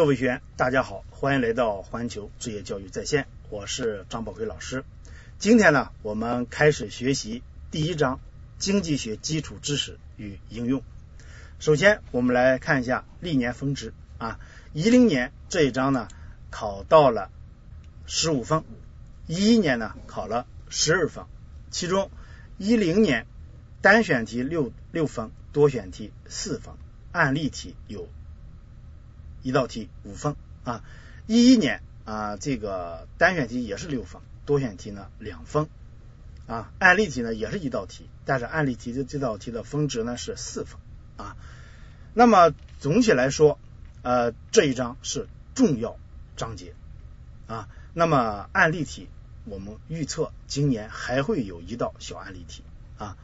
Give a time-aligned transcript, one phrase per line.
[0.00, 4.82] 各位学员，大家好，欢迎来到环球职业教育在线，我是张宝奎老师。
[5.38, 8.18] 今天呢，我们开始学习第一章
[8.58, 10.82] 经济学基础知识与应用。
[11.58, 14.40] 首先，我们来看一下历年峰值啊，
[14.72, 16.08] 一零年这一章呢
[16.48, 17.30] 考到了
[18.06, 18.64] 十五分，
[19.26, 21.26] 一一年呢考了十二分，
[21.70, 22.10] 其中
[22.56, 23.26] 一零年
[23.82, 26.72] 单选题六六分，多选题四分，
[27.12, 28.08] 案例题有。
[29.42, 30.84] 一道题五分啊，
[31.26, 35.68] 一一年啊，这个单选题也是六分，多选题呢两分
[36.46, 40.78] 啊，案例题呢也是一道题，但是案例题的这道题的分值呢是四分
[41.16, 41.36] 啊。
[42.12, 43.58] 那么总体来说，
[44.02, 45.96] 呃，这一章是重要
[46.36, 46.74] 章节
[47.46, 47.68] 啊。
[47.94, 49.08] 那么案例题，
[49.44, 52.62] 我们预测今年还会有一道小案例题
[52.98, 53.16] 啊。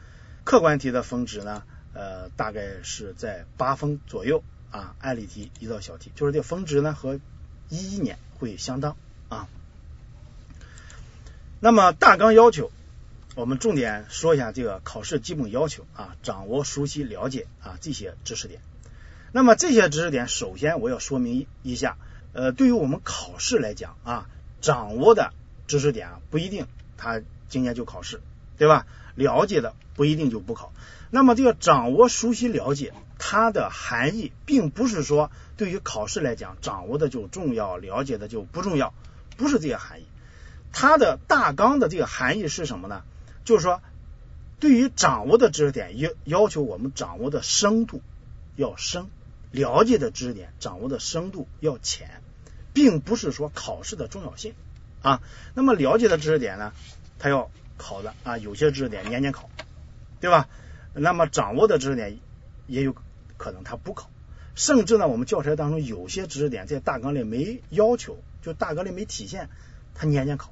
[0.43, 4.43] 客观题的分值呢，呃，大概是在八分左右。
[4.77, 7.19] 啊，案例题一道小题，就是这峰值呢和
[7.69, 8.95] 一一年会相当
[9.27, 9.47] 啊。
[11.59, 12.71] 那么大纲要求，
[13.33, 18.61] 我们重点说一下这个考试基本要求啊，掌握、熟悉、了解啊这些知识点。
[19.31, 21.97] 那么这些知识点，首先我要说明一下，
[22.33, 24.29] 呃，对于我们考试来讲啊，
[24.61, 25.33] 掌握的
[25.65, 26.67] 知识点啊不一定
[26.97, 28.21] 他今年就考试，
[28.57, 28.85] 对吧？
[29.15, 30.71] 了解的不一定就不考。
[31.09, 32.93] 那么这个掌握、熟悉、了解。
[33.19, 38.93] 它的含义并不是说对于考试来讲，掌握的就重要，了解的就不重要，
[39.37, 40.05] 不是这个含义。
[40.71, 43.01] 它的大纲的这个含义是什么呢？
[43.43, 43.81] 就是说，
[44.59, 48.03] 对于掌握的知识点要要求我们掌握的深度
[48.55, 49.07] 要深，
[49.49, 52.21] 了解的知识点掌握的深度要浅，
[52.73, 54.53] 并不是说考试的重要性
[55.01, 55.23] 啊。
[55.55, 56.71] 那么了解的知识点呢，
[57.17, 59.49] 它要考的啊，有些知识点年年考，
[60.21, 60.47] 对吧？
[60.99, 62.19] 那么掌握的知识点
[62.67, 62.95] 也有。
[63.39, 64.09] 可能他不考，
[64.55, 69.47] 甚至呢，我们教材当中有些知识点在大纲里没要求，就大纲里没体现，
[69.93, 70.51] 他年年考，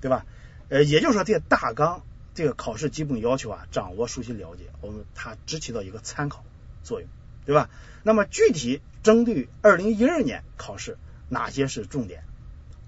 [0.00, 0.24] 对吧？
[0.70, 2.02] 呃，也就是说，这大纲
[2.34, 6.46] 这个考试基本要求啊，掌握、熟悉、了解，我们它只起到一个参考
[6.82, 7.10] 作用，
[7.44, 7.68] 对吧？
[8.02, 10.96] 那么具体针对二零一二年考试
[11.28, 12.22] 哪些是重点，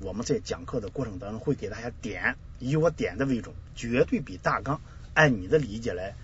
[0.00, 4.80] 我们在讲课的过程当中会给大家点，以我点的为准，绝对比大纲
[5.12, 6.14] 按你的理解来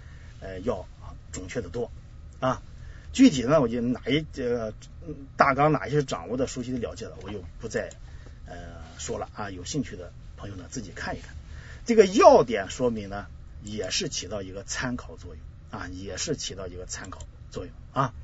[0.42, 0.86] 呃要
[1.32, 1.90] 准确的多
[2.40, 2.60] 啊。
[3.12, 4.72] 具体呢，我就哪一这
[5.36, 7.90] 大纲哪些掌握的、熟悉的、了解的，我就不再
[8.46, 8.54] 呃
[8.98, 9.50] 说了啊。
[9.50, 11.34] 有兴趣的朋友呢，自己看一看。
[11.84, 13.26] 这个要点说明呢，
[13.62, 17.20] 也是起到一个参考作用啊，也是起到一个参考
[17.50, 18.14] 作用啊。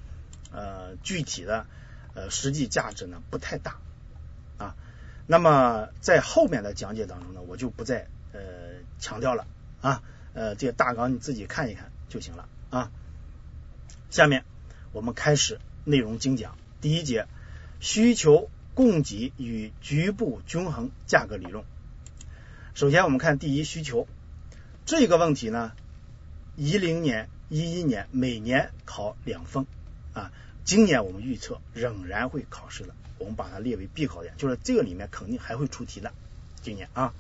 [0.51, 1.67] 呃，具体的
[2.15, 3.77] 呃实际价值呢不太大
[4.57, 4.75] 啊。
[5.27, 8.41] 那么在后面的讲解当中呢，我就不再呃
[8.99, 9.47] 强调了
[9.83, 10.03] 啊。
[10.33, 12.91] 呃，这个大纲你自己看一看就行了啊。
[14.11, 14.45] 下面。
[14.91, 17.27] 我们开始内容精讲，第一节
[17.79, 21.63] 需求供给与局部均衡价格理论。
[22.75, 24.09] 首先，我们看第一需求
[24.87, 25.73] 这个问题呢，
[26.57, 29.67] 一零年、一一年每年考两分
[30.15, 30.33] 啊，
[30.65, 36.15] 今年我们预测仍然会考试的，我们把它列为必考点，就是这个里面肯定还会出题的。
[36.63, 37.13] 今年啊，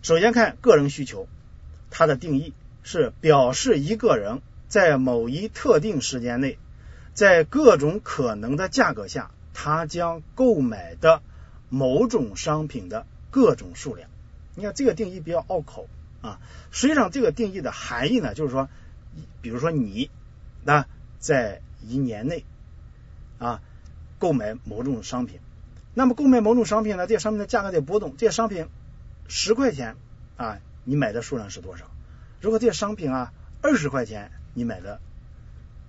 [0.00, 1.28] 首先看个人需求，
[1.90, 4.40] 它的定义是表示一个人。
[4.68, 6.56] 在某一特定时间内，
[7.12, 11.20] 在各种可能的价格下，他将购买的
[11.68, 14.08] 某种商品的各种数量。
[14.54, 15.90] 你看这个定义比较拗口
[16.22, 16.40] 啊。
[16.70, 18.70] 实际上，这个定义的含义呢，就是说，
[19.42, 20.10] 比如说你
[20.64, 20.86] 那
[21.18, 22.46] 在一年内
[23.38, 23.60] 啊
[24.18, 25.40] 购买某种商品，
[25.92, 28.16] 那么购买某种商品呢，这个商品的价格在波动。
[28.16, 28.68] 这些商品
[29.28, 29.96] 十块钱
[30.38, 31.90] 啊，你买的数量是多少？
[32.42, 33.32] 如果这些商品啊
[33.62, 34.30] 二十块钱。
[34.54, 35.00] 你买的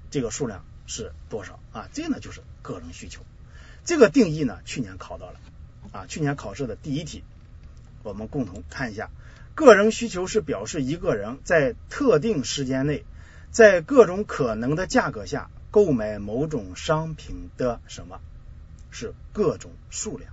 [0.10, 1.90] 这个数量是多少啊？
[1.92, 3.22] 这呢就是个人需求。
[3.84, 5.40] 这个定义呢，去年考到了
[5.92, 7.26] 啊，去年考试的第一题，
[8.04, 9.10] 我们共同看一下。
[9.54, 13.04] 个人需求是表示一个人在特定时间内，
[13.52, 18.22] 在各种可能的价格下购买某种商品的什么？
[18.92, 20.32] 是各种数量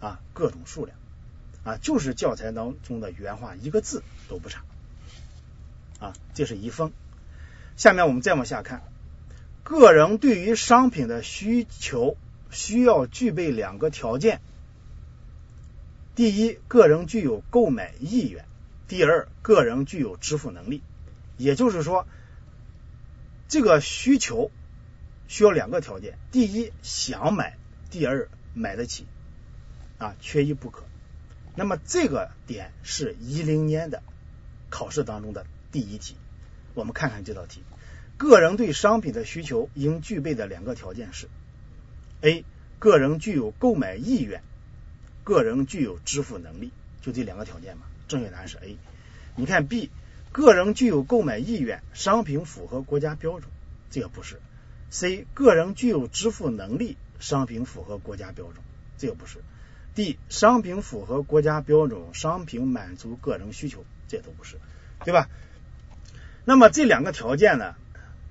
[0.00, 0.98] 啊，各种数量
[1.64, 4.60] 啊，就是教材当中的原话，一个字都不差
[5.98, 6.92] 啊，这是一分。
[7.76, 8.82] 下面我们再往下看，
[9.62, 12.16] 个人对于商品的需求
[12.50, 14.40] 需要具备两个条件：
[16.14, 18.44] 第一，个人具有购买意愿；
[18.86, 20.82] 第二，个人具有支付能力。
[21.36, 22.06] 也就是说，
[23.48, 24.50] 这个需求
[25.26, 27.54] 需要两个条件：第一，想买；
[27.90, 29.06] 第二，买得起。
[29.98, 30.84] 啊，缺一不可。
[31.56, 34.02] 那么这个点是一零年的
[34.70, 36.14] 考试当中的第一题。
[36.74, 37.62] 我们看看这道题，
[38.16, 41.28] 个人对商品的需求应具备的两个条件是
[42.20, 42.44] ：A.
[42.78, 44.42] 个人具有购买意愿，
[45.24, 46.70] 个人具有支付能力，
[47.02, 47.86] 就这两个条件嘛。
[48.06, 48.76] 正确答案是 A。
[49.34, 49.90] 你看 B，
[50.30, 53.50] 个人具有购买意愿，商品符合国家标准，
[53.90, 54.40] 这个不是。
[54.90, 58.58] C，个人具有支付能力，商品符合国家标准，
[58.96, 59.40] 这个不是。
[59.96, 64.58] D，商品符合国家标准，商品满足个人需求，这都不是，
[65.04, 65.28] 对吧？
[66.44, 67.74] 那么这两个条件呢，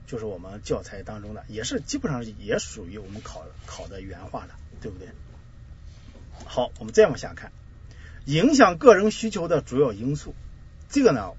[0.05, 5.07] 就是我们教材当中的，也是基本上也属于我们考考的原话的，对不对？
[6.45, 7.51] 好，我们再往下看，
[8.25, 10.35] 影响个人需求的主要因素，
[10.89, 11.31] 这个呢，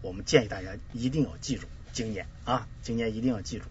[0.00, 3.64] 我们建议大家一定要记住，今年啊，今年一定要记住，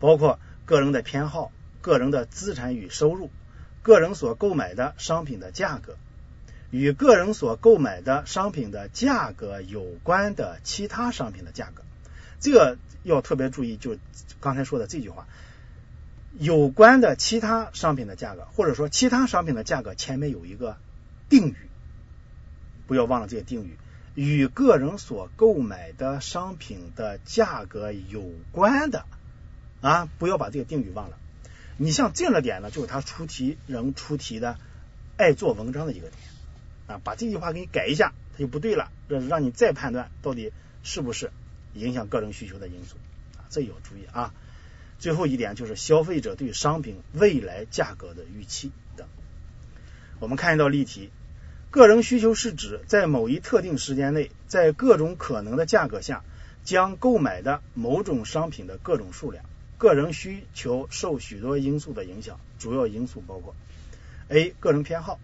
[0.00, 3.30] 包括个人的偏好、个人的资产与收入、
[3.82, 5.96] 个人所购买的商品的价格。
[6.70, 11.82] 与个人所购买的商品的价格有关的其他商品的价格，
[12.38, 13.96] 这个要特别注意，就
[14.40, 15.26] 刚才说的这句话，
[16.38, 20.76] 有关的其他商品的价格，或者说其他商品的价格前面有一个
[21.28, 21.56] 定语，
[22.86, 23.76] 不要忘了这个定语，
[24.14, 29.06] 与个人所购买的商品的价格有关的
[29.80, 31.16] 啊，不要把这个定语忘了。
[31.78, 34.56] 你像这样的点呢，就是他出题人出题的
[35.16, 36.12] 爱做文章的一个点。
[36.90, 40.52] 啊，把这句话给你改一下，它就不对了，让让你再判断到底
[40.82, 41.30] 是不是
[41.74, 42.96] 影响个人需求的因素
[43.38, 44.34] 啊，这要注意啊。
[44.98, 49.06] 最后一点就是消费者对商品未来价格的预期等。
[50.18, 51.10] 我们看一道例题，
[51.70, 56.24] 个人需求是指在某一特定时间内，在各种可能的价格下，
[56.64, 59.44] 将购买的某种商品的各种数量。
[59.78, 63.54] 个人需求受许多因素的影响，主要因素包括
[64.28, 65.18] A 个人偏好。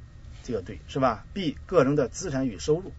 [0.46, 2.93] 这个对是吧？B 个人的资产与收入。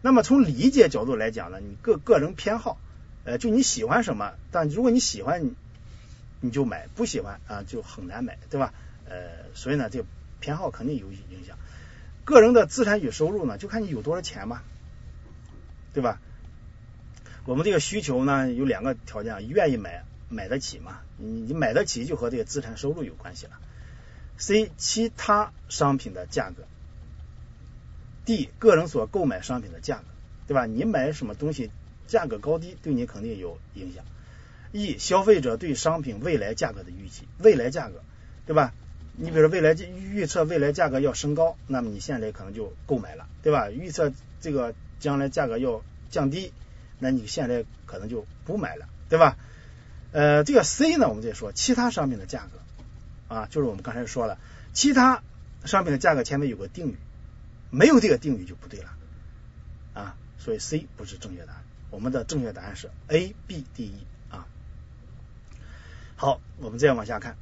[0.00, 2.78] 那么从理解角度来讲呢，你个个人偏好，
[3.24, 5.50] 呃，就你喜欢什么，但如果你喜欢，
[6.40, 8.72] 你就买；不喜欢啊，就很难买，对吧？
[9.08, 10.06] 呃，所以呢，这个
[10.40, 11.58] 偏好肯定有影响。
[12.24, 14.62] 个人的资产与收入呢，就看你有多少钱嘛，
[15.92, 16.18] 对吧？
[17.44, 21.00] 我们这个需求呢，有两个条件：愿意买，买得起嘛。
[21.18, 23.52] 你你买得起，就和这个资产收入有关系了。
[24.38, 26.64] C 其他商品的价格。
[28.26, 30.04] D 个人所购买商品的价格，
[30.46, 30.66] 对吧？
[30.66, 31.70] 你买什么东西
[32.06, 34.04] 价格高低，对你肯定有影响。
[34.72, 38.02] E 消费者对商品未来价格的预期，未来价格，
[38.44, 38.74] 对吧？
[39.16, 43.70] 你比如说未来预测未来价格要升高，那么你现在可能就购买了，对吧？
[43.70, 46.52] 预测这个将来价格要降低，
[46.98, 49.38] 那你现在可能就不买了，对吧？
[50.12, 54.36] 呃，这个 C 呢，我们再说其他商品的价格啊，就是我们刚才说了，
[54.72, 55.22] 其他
[55.64, 56.96] 商品的价格前面有个定语。
[57.70, 58.90] 没有这个定语就不对了
[59.94, 64.46] 啊，所以 C 不是正确答案，我们的正确答案是 A、B、D、E 啊。
[66.16, 67.36] 好，我们再往下看，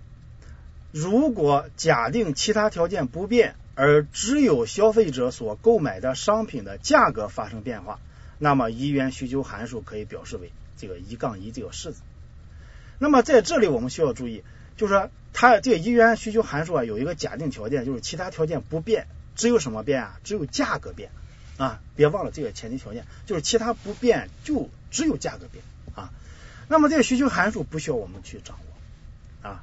[0.92, 7.98] 如果假定其他条件不变，而只有消费者所购买的商品的价格发生变化，
[8.38, 12.02] 那么一元需求函数可以表示为这个一杠一这个式子。
[12.98, 14.44] 那么在这里我们需要注意，
[14.76, 19.08] 就是说它这个一元需求函数啊有一个假定条件，就是其他条件不变。
[19.36, 20.20] 只有什么变啊？
[20.24, 21.10] 只有价格变
[21.56, 21.80] 啊！
[21.96, 25.64] 别忘了这个前提条件，就是其他不变，就只有价格变
[25.94, 26.10] 啊。
[26.68, 29.62] 那么这个需求函数不需要我们去掌握啊，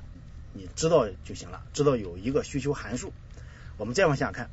[0.53, 1.61] 你知道就行了。
[1.73, 3.11] 知道有一个需求函数，
[3.77, 4.49] 我们再往下看，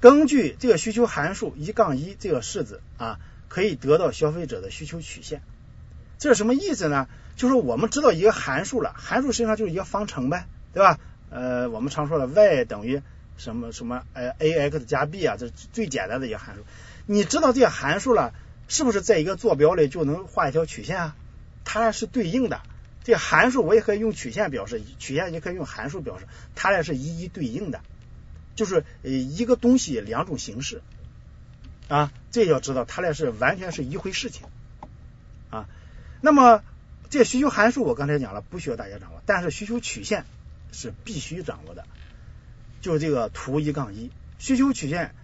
[0.00, 5.42] 根据这个需求函数一杠一这个式子啊，可以得到消费者的需求曲线。
[6.18, 7.08] 这是什么意思呢？
[7.36, 10.98] 就是我们知道一个函数了，函数实际上就是一个方程呗，对吧？
[11.30, 13.02] 呃，我们常说的 y 等于。
[13.40, 16.62] 什么什么呃 a x 加 b 啊，这最简单的一个函数。
[17.06, 18.34] 你知道这些函数了，
[18.68, 21.16] 是不是在一个坐标里就能画一条曲线啊？
[21.64, 22.60] 它俩是对应的。
[23.02, 27.80] 这函数我也可以用曲线表示，曲线也可以用函数表示，它俩是一一对应的，
[28.56, 30.82] 就是呃一个东西两种形式
[31.88, 32.12] 啊。
[32.30, 34.46] 这要知道，它俩是完全是一回事情
[35.48, 35.66] 啊。
[36.20, 36.62] 那么
[37.08, 40.26] 这需求函数我刚才讲了，不需要大家掌握，但是需求曲线
[40.72, 41.86] 是必须掌握的。
[42.80, 45.14] 就是这个图一杠一，需求曲线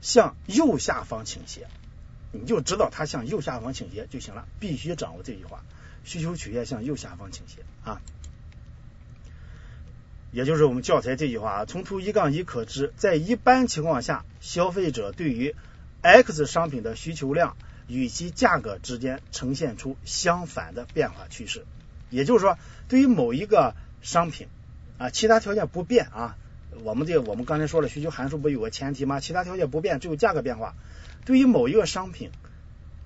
[0.00, 1.66] 向右下方倾斜，
[2.30, 5.64] 你就知道它向右下方倾斜就行了，必须掌握这句话，
[6.04, 8.02] 需求曲线向右下方倾斜啊，
[10.30, 15.56] 也就是我们教材这句话啊，从图一杠一可知，在一般情况下，消费者对于
[16.02, 17.56] X 商品的需求量
[17.86, 21.64] 与其价格之间呈现出相反的变化趋势，
[22.10, 22.58] 也就是说，
[22.88, 24.48] 对于某一个商品
[24.98, 26.36] 啊，其他条件不变啊。
[26.84, 29.20] 我们这，我们刚才说了，需求函数不有个前提吗？
[29.20, 30.74] 其他条件不变，只有价格变化。
[31.24, 32.30] 对于某一个商品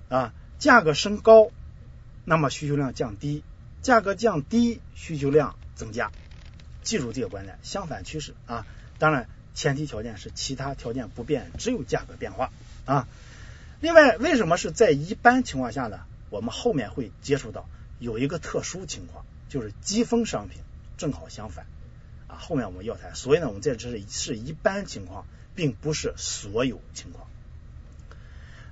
[0.09, 1.49] 啊，价格升高，
[2.25, 3.41] 那么需求量降低；
[3.81, 6.11] 价格降低，需求量增加。
[6.83, 8.65] 记住这个观点，相反趋势啊。
[8.99, 12.51] 当然，前提条件是其他条件不变，只有价格变化
[12.85, 13.07] 啊。
[13.79, 16.01] 另外，为什么是在一般情况下呢？
[16.29, 20.61] 我们后面会接触到有一个特殊情况，就是积分商品
[20.97, 21.65] 正好相反
[22.37, 25.25] 后面我们要谈，所以呢，我们在这是是一般情况，
[25.55, 27.27] 并不是所有情况。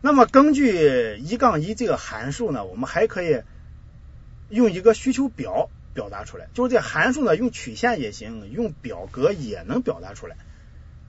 [0.01, 3.43] 那么根据一杠一这个函数呢，我们还可以
[4.49, 6.47] 用一个需求表表达出来。
[6.53, 10.37] 就是这函数呢，用曲线也行，用表格也能表达出来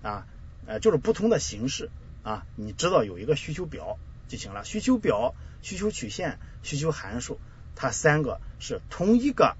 [0.02, 0.26] 啊。
[0.66, 1.88] 呃，就是不同的形式
[2.22, 2.44] 啊。
[2.54, 4.64] 你知道有一个需求表就行了。
[4.64, 7.40] 需求表、需求曲线、需求函数，
[7.74, 9.56] 它三个是同一个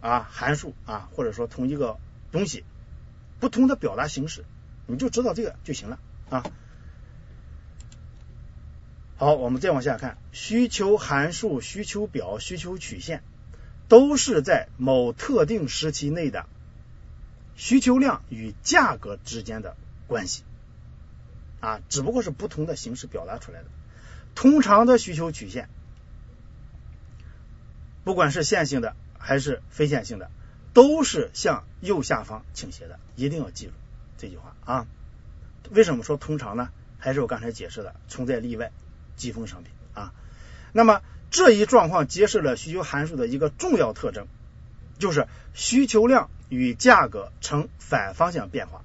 [0.00, 1.98] 啊函数啊，或者说同一个
[2.32, 2.64] 东西，
[3.38, 4.44] 不同的表达形式，
[4.86, 5.98] 你就知道这个就行了
[6.30, 6.44] 啊。
[9.16, 13.22] 好，我们再往下看，需求函数、需求表、需求曲线
[13.86, 16.46] 都是在某特定时期内的
[17.54, 19.76] 需求量与价格之间的
[20.06, 20.42] 关系
[21.60, 23.66] 啊，只不过是不同的形式表达出来的。
[24.34, 25.68] 通常的需求曲线，
[28.04, 30.28] 不管是线性的还是非线性的，
[30.74, 33.72] 都是向右下方倾斜的，一定要记住
[34.18, 34.86] 这句话啊。
[35.70, 36.70] 为什么说通常呢？
[36.98, 38.72] 还是我刚才解释的，存在例外。
[39.16, 40.14] 季风商品啊，
[40.72, 44.28] 那么这一状况揭示了需求函数的一个重要特征，
[44.98, 48.82] 就是需求量与价格呈反方向变化，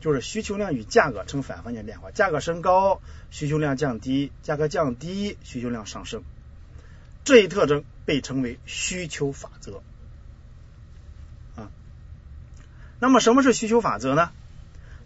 [0.00, 6.24] 就是需求量与价格呈反方向变化，价格升高，需求量降低，价格降低，需求量上升，
[7.28, 9.82] 这一特征被称为需求法则
[11.56, 11.68] 啊。
[13.00, 14.32] 那么什么是需求法则呢？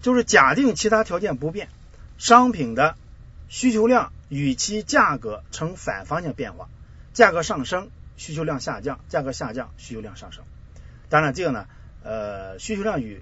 [0.01, 1.69] 就是假定其他条件不变，
[2.19, 2.97] 商品的
[3.49, 4.13] 需求量。
[4.29, 6.69] 与其价格呈反方向变化，
[7.13, 10.45] 价格上升，需求量下降；价格下降，需求量上升。
[11.09, 11.67] 当然，这个呢，
[12.05, 13.21] 呃，需求量与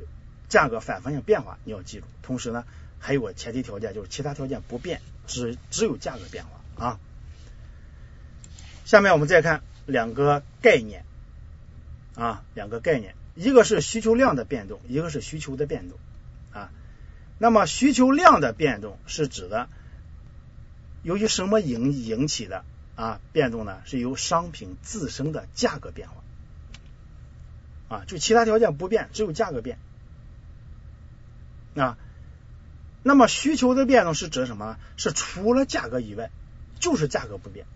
[0.51, 2.05] 价格反方向变化你要记住。
[2.23, 2.65] 同时呢，
[2.99, 7.01] 还有个前提条件，就是其他条件不变，只只有价格变化啊。
[8.91, 11.05] 下面我们再看两个概念
[12.17, 15.97] 啊，两个概念，一个是需求量的变动，一个是需求的变动
[16.51, 16.73] 啊。
[17.39, 19.69] 那么需求量的变动是指的。
[21.05, 22.65] 由于什么引引起的
[22.97, 23.81] 啊变动呢？
[23.85, 29.79] 是由商品自身的价格变化啊，就其他条件不变，只有价格变
[31.77, 31.97] 啊。
[33.05, 34.79] 那么需求的变动是指什么？
[34.97, 36.33] 是除了价格以外，
[36.81, 37.67] 就是价格不变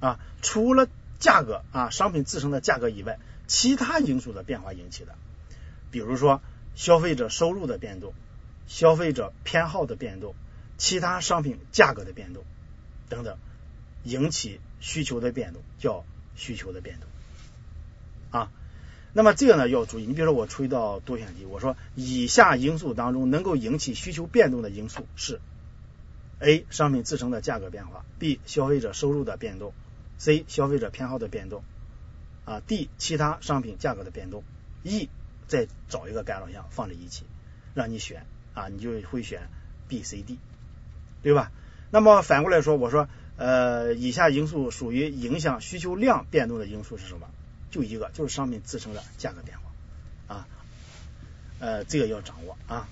[0.00, 0.20] 啊。
[0.42, 0.88] 除了
[1.18, 5.14] 价格啊，商品自身的价格以外，其他因素的变化引起的，
[5.90, 6.40] 比如说
[6.74, 8.12] 消费者收入的变动、
[8.66, 10.34] 消费者偏好的变动。
[10.80, 12.44] 其他商品价格的变动
[13.08, 13.36] 等等，
[14.04, 16.04] 引起需求的变动叫
[16.36, 18.52] 需求的变动啊。
[19.12, 25.40] 那么这个呢要注意，你比如说我出一道多选题，我说以下因素当中能够引起需求变动的因素是
[26.38, 26.64] ：A.
[26.70, 28.38] 商品自身的价格变化；B.
[28.46, 29.72] 消费者收入的变动
[30.18, 30.44] ；C.
[30.48, 31.62] 消费者偏好的变动
[32.44, 32.88] 啊；D.
[32.98, 34.42] 其他商品价格的变动
[34.82, 35.08] ；E.
[35.46, 37.24] 再找一个干扰项放在一起，
[37.74, 39.48] 让你选啊，你就会选
[39.88, 40.38] B、C、D。
[41.20, 41.50] 对吧？
[41.90, 47.28] 那么反过来说，我说，呃，以下因素属于影响需求量变动的因素是什么？
[47.70, 50.48] 就一个，就是商品自身的价格变化啊，
[51.58, 52.88] 呃，这个要掌握啊。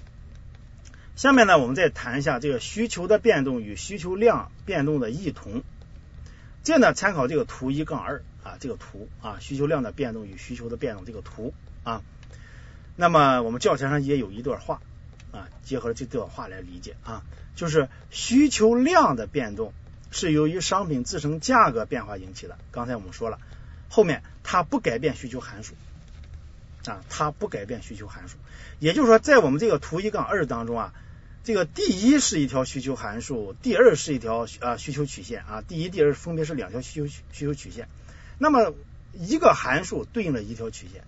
[1.14, 5.62] 下面呢，我们再谈一下这个需求的变动与需求量变动的异同。
[6.66, 11.54] 这呢，参考这个图一杠二啊，这个图啊，需求量的变动与需求的变动这个图
[11.84, 12.02] 啊。
[12.96, 14.80] 那么我们教材上也有一段话。
[15.30, 17.22] 啊，结合这段话来理解啊，
[17.54, 19.74] 就是需求量的变动
[20.10, 22.58] 是由于商品自身价格变化引起的。
[22.72, 23.38] 刚才我们说了，
[23.88, 25.74] 后面它不改变需求函数
[26.86, 28.38] 啊，它不改变需求函数。
[28.80, 30.94] 也就是说，在我们这个图一杠二当中啊，
[31.46, 37.86] 这个第一是一条需求函数，第二是一条啊需求曲线啊，第一、第二分别是两条需求需求曲线。
[38.36, 38.74] 那么
[39.12, 41.04] 一个函数对应了一条曲线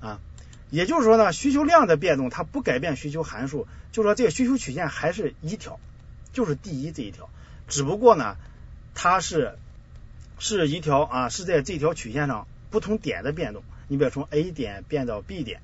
[0.00, 0.18] 啊。
[0.70, 5.78] 也就是说呢，需求量的变动它不改变需求函数，就说这个需求曲线还是一条，
[6.32, 7.28] 就是第一这一条，
[7.68, 8.38] 只不过呢，
[8.94, 9.58] 它是
[10.38, 13.62] 是一条啊，是在这条曲线上不同点的变动。
[13.88, 15.60] 你比如从 A 点变到 B 点，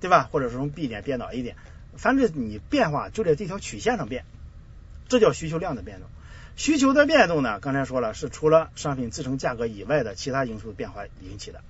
[0.00, 0.28] 对吧？
[0.32, 1.54] 或者是从 B 点变到 A 点，
[1.96, 4.24] 反正你变化就在这条曲线上变，
[5.08, 6.08] 这叫需求量的变动。
[6.56, 11.60] 需求的变动呢，刚才说了是除了商品自身价格以外的其他因素的变化引起的。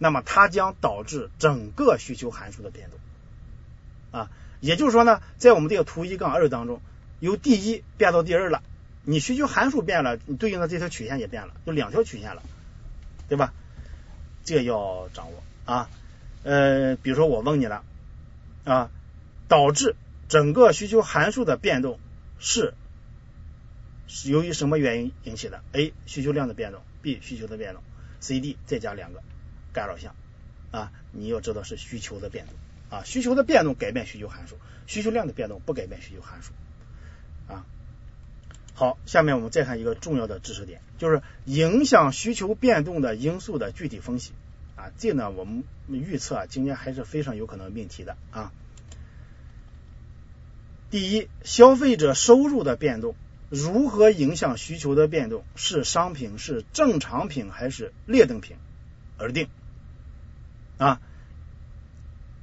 [0.00, 4.30] 那么它将导致整个需求函数的变动啊，
[4.60, 6.80] 也就是说呢，在我们这个图一杠二当中，
[7.18, 8.62] 由第一变到第二了，
[9.02, 12.42] 你需求函数变了，你对应的这条曲线也变了，就两条曲线了，
[13.28, 13.52] 对吧？
[14.44, 15.90] 这个要掌握啊。
[16.44, 17.82] 呃，比如说我问你了
[18.64, 18.90] 啊，
[19.48, 19.96] 导致
[20.28, 21.98] 整个需求函数的变动
[22.38, 22.74] 是
[24.06, 25.92] 是由于什么原因引起的？A.
[26.06, 27.18] 需求量的变动，B.
[27.20, 27.82] 需求的变动
[28.20, 29.22] ，C、D 再加两个
[29.72, 30.14] 干扰项
[30.70, 32.54] 啊，你要知道是需求的变动
[32.98, 36.52] 啊，需求的变动改变需求函数，需求量的变动不改变需求函数
[37.52, 37.66] 啊。
[38.74, 44.32] 好，下面我们再看一个重要的知识点，就是影响需求变动的因素的具体分析
[44.76, 48.52] 啊，这呢我们预测啊，今年还是非常有可能命题的啊。
[50.90, 53.14] 第一，消费者收入的变动。
[53.50, 55.44] 如何影响需求的变动？
[55.56, 58.56] 是商品是正常品还是劣等品
[59.16, 59.48] 而定
[60.76, 61.00] 啊？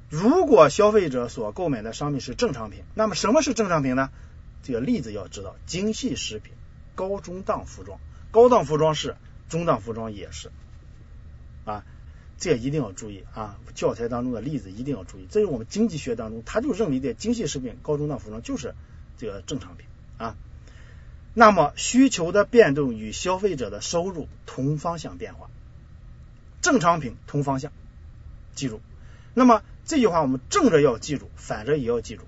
[0.09, 4.09] 如果消费者所购买的商品是正常品，那么什么是正常品呢？
[4.63, 6.53] 这个例子要知道：精细食品、
[6.95, 7.99] 高中档服装，
[8.31, 9.15] 高档服装是，
[9.47, 10.51] 中档服装也是
[11.65, 11.85] 啊，
[12.37, 13.57] 这一定要注意啊！
[13.75, 18.75] 教材当中的例子一定要注意，这是我们经济学当中，他就认为的精细食品、高中档服装就是
[19.17, 19.85] 这个正常品
[20.17, 20.35] 啊。
[21.33, 25.49] 那么需求的变动与消费者的收入同方向变化，
[26.61, 27.71] 正常品同方向，
[28.53, 28.81] 记住。
[29.33, 32.23] 那么这句话我们正着要记住，反着也要记住。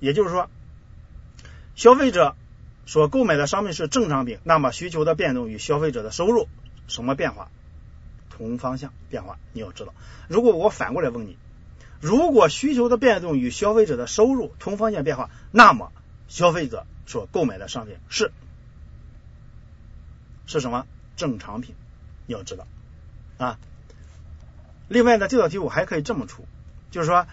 [0.00, 0.48] 也就是说，
[1.74, 2.36] 消费者
[2.86, 6.48] 所购买的商品是正常品，那么需求的变动与消费者的收入
[6.86, 7.50] 什么变化？
[8.38, 9.92] 同方向变化，你要知道。
[10.28, 11.36] 如果我反过来问你，
[12.00, 15.92] 如果需求的变动与消费者的收入同方向变化，那么
[16.28, 18.30] 消费者所购买的商品是
[20.46, 21.74] 是什么正常品？
[22.26, 22.66] 你要知道
[23.38, 23.58] 啊。
[24.86, 26.46] 另外呢，这道题我还可以这么出，
[26.90, 27.26] 就是说，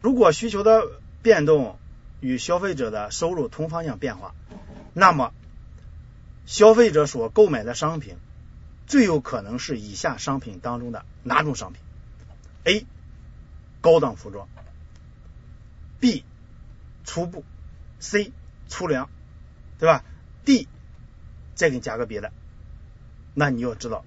[0.00, 0.88] 如果需求的
[1.22, 1.78] 变动
[2.20, 4.34] 与消费者的收入同方向变化，
[4.94, 5.32] 那么
[6.46, 8.16] 消费者所购买的商品
[8.90, 11.80] 最有可能是以下商品当中的哪种商品
[12.64, 12.84] ？A.
[13.80, 14.48] 高档服装
[16.00, 16.24] ，B.
[17.04, 17.44] 粗布。
[18.00, 18.32] C
[18.66, 19.08] 粗粮，
[19.78, 20.02] 对吧
[20.44, 20.66] ？D
[21.54, 22.32] 再给你加个别的，
[23.34, 24.04] 那你要知道，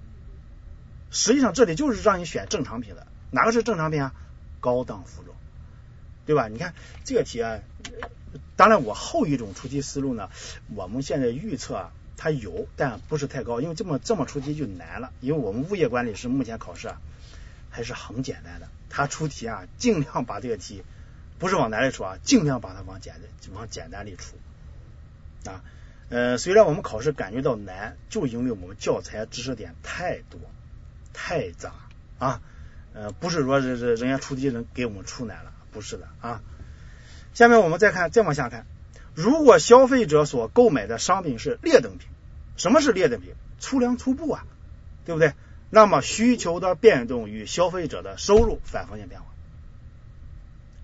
[1.11, 4.13] 实际上这里就是让你选正常品的，哪个是正常品啊？
[4.59, 5.37] 高档服装，
[6.25, 6.49] 对吧？
[6.49, 6.73] 你看
[7.05, 7.59] 这个题啊，
[8.57, 10.29] 当然我后一种出题思路呢，
[10.75, 17.01] 我们现在预测啊，它有，但不是太高，因为这么这么出题就难了，因为我们物业管理师目前考试啊
[17.69, 20.83] 还是很简单的，他出题啊尽量把这个题。
[21.39, 23.23] 不是往难里出啊，尽量把它往简单
[23.53, 24.37] 往简单里出
[25.49, 25.61] 啊。
[26.07, 30.39] 呃，虽然我们考试感觉到难，就因为我们教材知识点太多
[31.11, 31.73] 太杂
[32.17, 32.41] 啊。
[32.93, 36.41] 呃，不是说这这人家出题人给我们出难了，不是的啊。
[37.33, 38.65] 下面我们再看，再往下看，
[39.15, 42.07] 如果消费者所购买的商品是劣等品，
[42.57, 43.33] 什么是劣等品？
[43.59, 44.45] 粗粮粗布啊，
[45.05, 45.33] 对不对？
[45.69, 49.27] 那么需求的变动与消费者的收入反方向变化。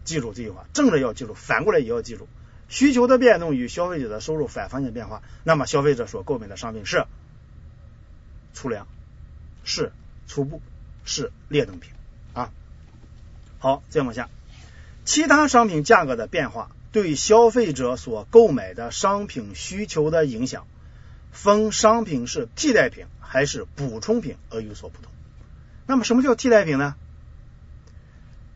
[0.04, 2.28] 记住这句话，正着要记住，反过来也要记住。
[2.68, 7.06] 需求的变动与消费者的收入反方向变化，那么消费者所购买的商品是
[8.54, 8.88] 粗粮，
[9.64, 9.92] 是
[10.28, 10.62] 粗布，
[11.04, 11.92] 是劣等品
[12.34, 12.52] 啊。
[13.60, 14.30] 好，再往下，
[15.04, 20.66] 其他商品价格的变化对消费者所购买的商品需求的影响，
[21.32, 25.12] 分商品是替代品还是补充品而有所不同。
[25.86, 26.96] 那么什么叫替代品呢？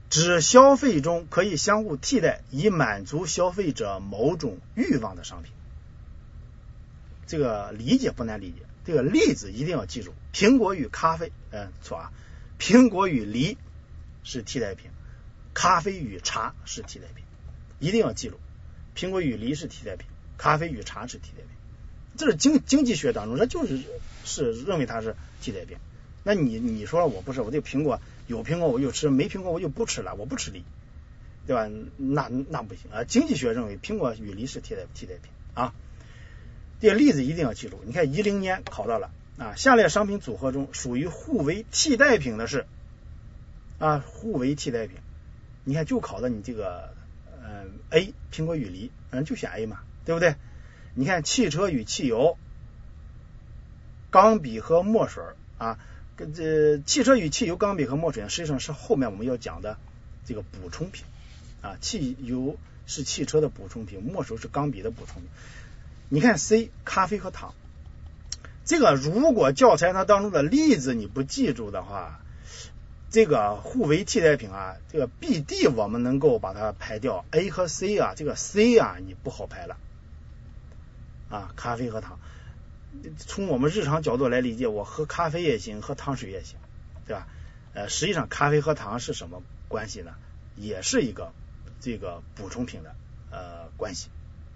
[0.10, 5.52] 指消费中可以相互替代，以满足消费者某种欲望的商品。
[7.26, 12.12] 这个理解不难理解，这个例子一定要记住：苹果与咖啡，嗯，错啊，
[12.60, 13.58] 苹果与梨
[14.24, 14.92] 是替代品，
[15.56, 17.23] 咖啡与茶是替代品，
[17.84, 18.40] 一定要记住：
[18.96, 21.48] 苹果与梨是替代品，咖啡与茶是替代品。
[22.16, 23.80] 这是经经济学当中，它就是
[24.24, 25.78] 是认为它是替代品。
[26.24, 28.00] 那你你说了我不是，我这苹果。
[28.26, 30.64] 有苹果我就吃，没苹果我就不吃了，我不吃梨，
[31.46, 31.70] 对吧？
[31.98, 33.04] 那那不行啊！
[33.04, 35.74] 经济学认为苹果与梨是替代替代品啊。
[36.80, 37.82] 这个例子一定要记住。
[37.86, 42.66] 你看一零年考到了啊，下列商品组合中属于互为替代品的是
[43.78, 45.00] 啊，互为替代品。
[45.66, 46.93] 你看就考的你这个
[47.94, 50.36] A 苹果与梨，嗯就选 A 嘛，对不对？
[50.96, 52.38] 你看汽车与汽油，
[54.10, 55.24] 钢笔和墨水
[55.58, 55.78] 啊。
[56.16, 59.78] 跟这汽车与汽油、钢笔和墨水实际上是后面我们要讲的
[60.28, 61.06] 这个补充品
[61.62, 61.76] 啊。
[61.82, 65.30] 汽油是汽车的补充品，墨水是钢笔的补充品。
[66.10, 67.56] 你看 C 咖啡和糖，
[68.64, 72.23] 这个如果教材它当中的例子你不记住的话，
[73.14, 79.78] 这个互为替代品啊，这个 B、D 我们能够把它排掉，A 和 C 啊，这个 C 啊你不好排了
[81.30, 82.18] 啊，咖啡和糖。
[83.20, 86.58] 从我们日常角度来理解，我喝咖啡也行，喝糖水也行，
[87.06, 87.28] 对吧？
[87.76, 90.16] 呃，实际上咖啡和糖是什么关系呢？
[90.56, 91.34] 也是一个
[91.82, 92.96] 这个补充品的
[93.30, 94.10] 呃关系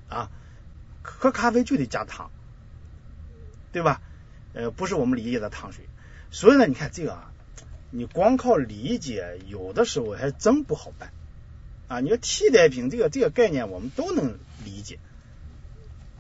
[0.10, 0.32] 啊。
[1.04, 2.32] 喝咖啡就得加糖，
[3.72, 4.02] 对吧？
[4.54, 5.86] 呃，不是我们理解的糖水。
[6.32, 7.32] 所以呢，你看这个啊，
[7.90, 11.12] 你光靠理解，有的时候还真不好办
[11.88, 12.00] 啊。
[12.00, 15.00] 你说替代品这个这个概念，我们都能理解，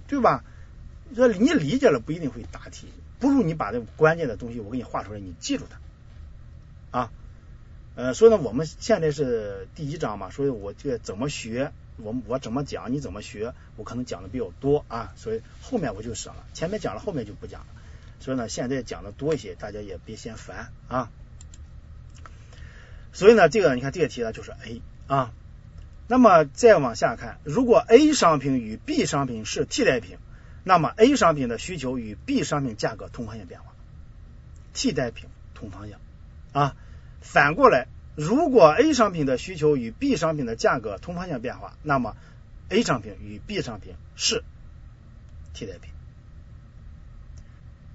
[0.08, 0.44] 对吧？
[1.16, 2.88] 说你理解了不一定会答题，
[3.20, 7.12] 不如你把这关键的东西我给你画出来，你记住它啊。
[7.96, 17.68] 呃，所以呢，我们现在是第一章嘛，所以我这怎么学，我我怎么讲，你怎么学，我可能讲的比较多啊，所以后面我就省了，前面讲了，后面就不讲了。
[18.20, 21.10] 所以呢，现在讲的多一些，大家也别嫌烦啊。
[23.18, 25.34] 所以呢，这个你看这个题呢就是 A 啊。
[26.08, 30.20] 那么再往下看，如果 A 商品与 B 商品是替代品，
[30.64, 33.74] 那么 A 商品的需求与 B 商品价格同方向变化。
[34.72, 36.00] 替代品同方向
[36.54, 36.76] 啊。
[37.20, 42.16] 反过来，如果 A 商品的需求与 B 商品的价格同方向变化，那么
[42.70, 44.44] A 商品与 B 商品是
[45.56, 45.90] 替代品。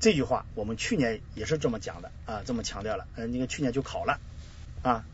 [0.01, 3.07] 这句话我们去年也是这么讲的啊，这么强调了。
[3.15, 4.19] 嗯，那个去年就考了
[4.83, 5.05] 啊，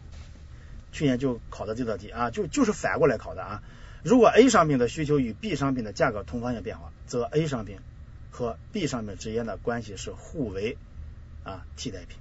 [0.92, 3.62] 去年就考的这道题啊，就就是反过来考的啊。
[4.02, 7.78] 如果 A 商品的需求与 B 商品的价格同方向变化，则 A 商品
[8.30, 10.78] 和 B 商品之间的关系是互为
[11.44, 12.16] 啊替代品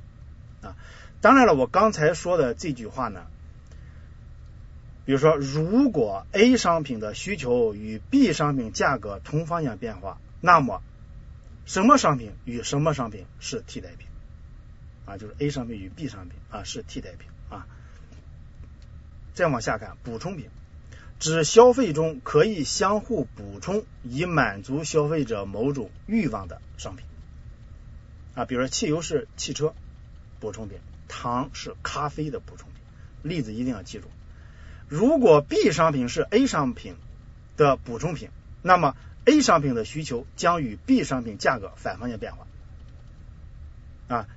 [0.62, 0.76] 啊。
[1.22, 3.28] 当然了，我刚才说的这句话呢，
[5.06, 10.82] 比如说，如果 A 商品的需求与 B 商品价格同方向变化，那么
[11.66, 14.08] 什么商品与什么商品是替代品？
[15.06, 17.30] 啊，就是 A 商品与 B 商品啊是替代品。
[19.38, 20.50] 再往下看，补充品，
[21.20, 27.06] 指消费中可以相互补充以满足消费者某种欲望的商品
[28.34, 29.76] 啊，比如说汽油是汽车
[30.40, 30.80] 补充品。
[31.10, 32.82] 糖是咖啡的补充品，
[33.24, 34.08] 例子一定要记住。
[34.90, 36.96] 如果 B 商品是 A 商品
[37.56, 38.30] 的补充品，
[38.62, 42.46] 那么 A 商品的需求将与 B 商品价格反方向变化。
[44.10, 44.28] 啊，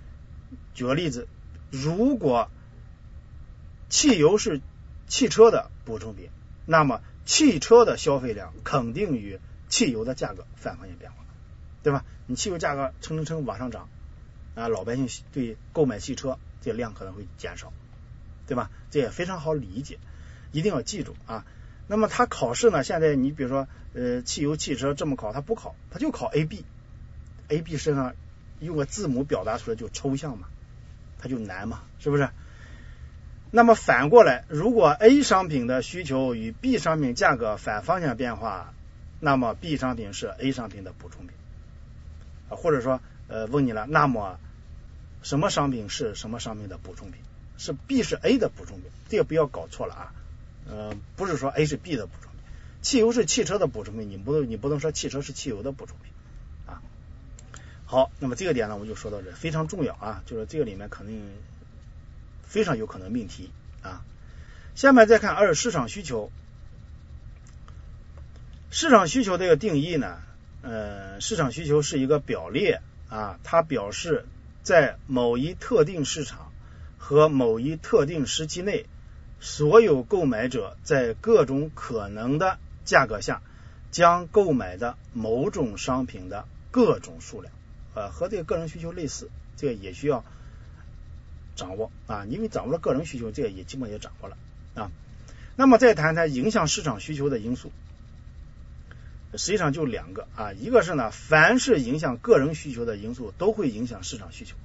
[0.73, 1.27] 举个例子，
[1.71, 2.49] 如果
[3.89, 4.61] 汽油是
[5.11, 6.31] 汽车的补充品，
[6.64, 11.18] 那么汽车的消费量肯定与汽油的价格反方向变化，
[11.83, 12.07] 对吧？
[12.27, 13.90] 你汽油价格蹭蹭蹭往上涨，
[14.55, 16.38] 啊，老百姓对购买汽车。
[16.62, 17.73] 这量可能会减少，
[18.46, 18.70] 对吧？
[18.90, 19.99] 这也非常好理解，
[20.53, 21.46] 一定要记住啊。
[21.87, 22.85] 那么它考试呢？
[22.85, 26.66] 现在你比如说，呃，汽油汽车这么考，它不考，它就考 A、B。
[27.49, 28.14] A、B 身上
[28.59, 30.49] 用个字母表达出来就抽象嘛，
[31.18, 32.29] 它就难嘛，是不是？
[33.51, 38.73] 那么反过来，如果 A 商品的需求与 B 商品价格反方向变化，
[39.19, 41.37] 那么 B 商品是 A 商品的补充品
[42.49, 44.39] 啊，或者说，呃，问你了，那么？
[45.23, 47.21] 什么商品是什么商品的补充品？
[47.59, 50.13] 是 B 是 A 的补充品，这个不要搞错了啊。
[50.67, 52.41] 呃，不是说 A 是 B 的补充品，
[52.81, 56.11] 汽油是汽车的补充品，你不能你不能说汽车是汽油的补充品
[56.67, 56.81] 啊。
[57.85, 61.21] 好，那么这个点呢，我们就说到这，非常重要啊，就是这个里面肯定
[62.51, 64.05] 非常有可能命题啊。
[64.75, 66.31] 下面再看二市场需求，
[68.71, 70.19] 市场需求这个定义呢，
[70.61, 74.27] 呃，市场需求是一个表列啊，它表示。
[74.63, 76.53] 在某一特定市场
[76.99, 78.85] 和某一特定时期内，
[79.41, 83.41] 所有购买者在各种可能的价格下
[83.91, 87.55] 将购买的某种商品的各种数量，
[87.95, 90.27] 呃，和这个个人需求类似，这个也需要
[91.61, 92.25] 掌握啊。
[92.29, 94.37] 因为掌握了个人需求，这个也基本也掌握了
[94.75, 94.90] 啊。
[95.57, 97.70] 那么再谈谈影响市场需求的因素。
[99.37, 104.57] 实际上就两个啊，一个是呢，凡是影响个人需求的因素都会影响市场需求。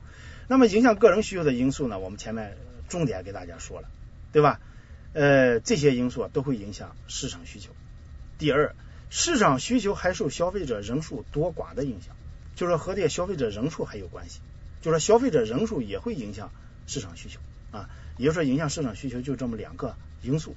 [0.47, 2.58] 那么影响个人需求的因素呢，我们前面
[2.89, 3.88] 重点给大家说了，
[4.31, 4.60] 对吧？
[5.13, 7.69] 呃，这些因素都会影响市场需求。
[8.39, 8.75] 第二，
[9.10, 12.15] 市场需求还受消费者人数多寡的影响，
[12.55, 14.39] 就是和这个消费者人数还有关系，
[14.81, 16.51] 就是说消费者人数也会影响
[16.88, 17.39] 市场需求
[17.71, 20.56] 啊，也就是说影响市场需求就这么两个因素。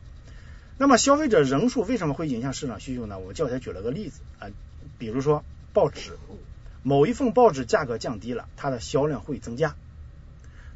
[0.76, 3.18] 那么消费者人数为什么会影响市场需求呢？
[3.18, 4.48] 我教材举了个例子啊，
[4.98, 6.16] 比如说报纸，
[6.84, 9.74] 某一份报纸价格降低了，它的销量会增加。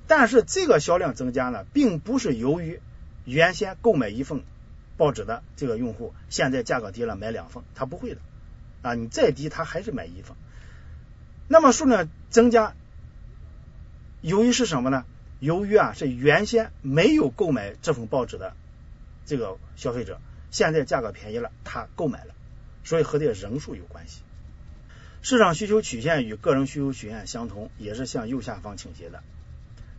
[0.08, 2.80] 但是这个销量增加呢，并不是由于
[3.24, 4.42] 原先购买一份
[4.96, 8.20] 报纸的这个用户现在价格低了买两份，他不会的
[8.82, 10.36] 啊，你再低他还是买一份。
[11.46, 12.74] 那么数量增加，
[14.20, 15.04] 由于是什么呢？
[15.42, 18.54] 由于啊是原先没有购买这份报纸的。
[19.26, 20.20] 这个消费者
[20.52, 22.32] 现在价格便宜了，他购买了，
[22.84, 24.20] 所以和这个人数有关系。
[25.20, 29.20] 市场需求曲线与个人需求曲线相同，也是向右下方倾斜的。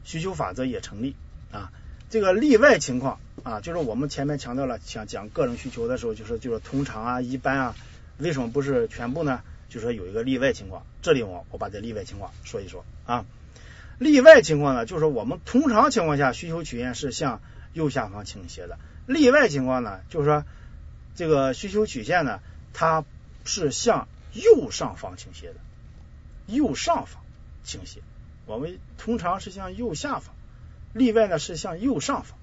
[0.05, 1.13] 需求法则也成立
[1.51, 1.73] 啊。
[2.09, 7.75] 这个例外情况啊，就是我们前面强调了，想讲个人需求的时候，就是就是通常啊、一般啊，
[8.17, 9.41] 为什么不是全部呢？
[9.67, 13.25] 就说有一个例外情况，这里我我把这例外情况说一说啊。
[14.03, 18.77] 例外情况呢，就是我们通常情况下需求曲线是向右下方倾斜的。
[19.07, 20.43] 例外情况呢，就是说
[21.15, 22.41] 这个需求曲线呢，
[22.73, 23.05] 它
[23.45, 25.55] 是向右上方倾斜的，
[26.47, 27.23] 右上方
[27.63, 28.01] 倾斜。
[28.45, 30.35] 我们通常是向右下方。
[30.91, 32.37] 例外呢是向右上方，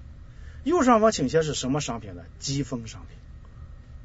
[0.63, 2.23] 右上方倾斜是什么商品呢？
[2.39, 3.17] 季风商品，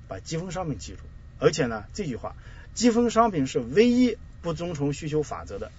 [0.09, 0.99] 把季风商品记住。
[1.39, 2.37] 而且呢，这句话，
[2.75, 5.73] 季风商品是唯一不遵从需求法则的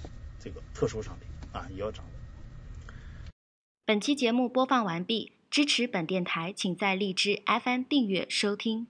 [0.44, 2.12] 这个特殊商品啊，也要掌握。
[3.86, 8.88] 本期节目播放完毕，支持本电台，请在荔枝 FM 订阅收听。